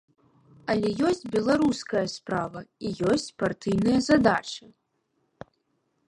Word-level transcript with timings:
Але 0.73 0.89
ёсць 1.09 1.27
беларуская 1.35 2.01
справа, 2.13 2.59
і 2.87 2.93
ёсць 3.11 3.27
партыйныя 3.43 3.99
задачы. 4.09 4.65